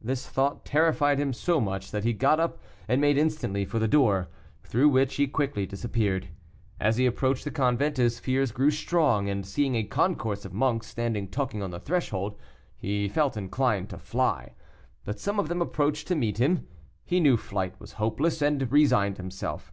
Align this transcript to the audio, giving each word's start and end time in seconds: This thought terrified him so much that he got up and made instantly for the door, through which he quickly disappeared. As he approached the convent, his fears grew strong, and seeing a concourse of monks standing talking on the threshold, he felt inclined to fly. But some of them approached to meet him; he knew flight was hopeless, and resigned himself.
This 0.00 0.28
thought 0.28 0.64
terrified 0.64 1.20
him 1.20 1.32
so 1.32 1.60
much 1.60 1.92
that 1.92 2.02
he 2.02 2.12
got 2.12 2.40
up 2.40 2.58
and 2.88 3.00
made 3.00 3.16
instantly 3.16 3.64
for 3.64 3.78
the 3.78 3.86
door, 3.86 4.28
through 4.64 4.88
which 4.88 5.14
he 5.14 5.28
quickly 5.28 5.66
disappeared. 5.66 6.30
As 6.80 6.96
he 6.96 7.06
approached 7.06 7.44
the 7.44 7.52
convent, 7.52 7.96
his 7.96 8.18
fears 8.18 8.50
grew 8.50 8.72
strong, 8.72 9.28
and 9.28 9.46
seeing 9.46 9.76
a 9.76 9.84
concourse 9.84 10.44
of 10.44 10.52
monks 10.52 10.88
standing 10.88 11.28
talking 11.28 11.62
on 11.62 11.70
the 11.70 11.78
threshold, 11.78 12.36
he 12.76 13.08
felt 13.08 13.36
inclined 13.36 13.88
to 13.90 13.98
fly. 13.98 14.54
But 15.04 15.20
some 15.20 15.38
of 15.38 15.46
them 15.48 15.62
approached 15.62 16.08
to 16.08 16.16
meet 16.16 16.38
him; 16.38 16.66
he 17.04 17.20
knew 17.20 17.36
flight 17.36 17.78
was 17.78 17.92
hopeless, 17.92 18.42
and 18.42 18.68
resigned 18.72 19.16
himself. 19.18 19.72